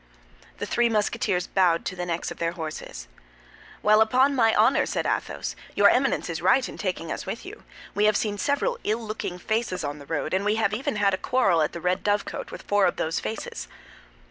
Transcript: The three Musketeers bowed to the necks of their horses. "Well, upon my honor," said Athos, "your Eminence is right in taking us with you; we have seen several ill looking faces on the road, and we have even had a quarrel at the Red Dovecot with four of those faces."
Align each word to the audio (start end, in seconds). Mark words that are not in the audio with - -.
The 0.57 0.65
three 0.65 0.89
Musketeers 0.89 1.45
bowed 1.45 1.85
to 1.85 1.95
the 1.95 2.07
necks 2.07 2.31
of 2.31 2.39
their 2.39 2.53
horses. 2.53 3.07
"Well, 3.83 4.01
upon 4.01 4.33
my 4.35 4.55
honor," 4.55 4.87
said 4.87 5.05
Athos, 5.05 5.55
"your 5.75 5.89
Eminence 5.89 6.27
is 6.27 6.41
right 6.41 6.67
in 6.67 6.79
taking 6.79 7.11
us 7.11 7.27
with 7.27 7.45
you; 7.45 7.61
we 7.93 8.05
have 8.05 8.17
seen 8.17 8.39
several 8.39 8.79
ill 8.83 9.05
looking 9.05 9.37
faces 9.37 9.83
on 9.83 9.99
the 9.99 10.07
road, 10.07 10.33
and 10.33 10.43
we 10.43 10.55
have 10.55 10.73
even 10.73 10.95
had 10.95 11.13
a 11.13 11.19
quarrel 11.21 11.61
at 11.61 11.73
the 11.73 11.79
Red 11.81 12.03
Dovecot 12.03 12.49
with 12.51 12.63
four 12.63 12.87
of 12.87 12.95
those 12.95 13.19
faces." 13.19 13.67